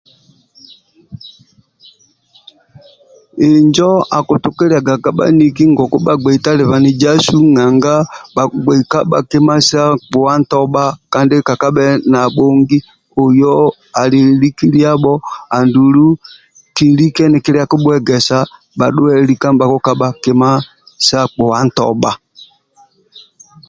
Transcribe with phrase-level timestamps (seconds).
[3.47, 7.95] Injo akitukiliaga ka bhaniki ngoku bhagbei talabanizasu nanga
[8.65, 10.83] bhakikabhaga kima sa kpua ntobha
[11.13, 12.77] kandi kekabhe nabhongi
[13.21, 13.67] oiyoho
[14.01, 15.13] ali likiliabho
[15.57, 16.07] andulu
[16.75, 18.37] kilike nikilia kibhuegesa
[18.83, 19.07] andulu
[19.43, 20.49] bhadhuwe kima
[21.07, 22.11] sa kpua ntobha